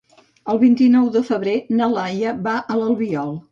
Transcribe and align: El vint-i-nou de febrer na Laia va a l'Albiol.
El 0.53 0.59
vint-i-nou 0.63 1.11
de 1.17 1.21
febrer 1.27 1.55
na 1.81 1.91
Laia 1.93 2.35
va 2.51 2.59
a 2.77 2.81
l'Albiol. 2.83 3.33